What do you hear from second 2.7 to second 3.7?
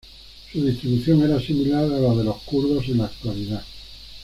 en la actualidad.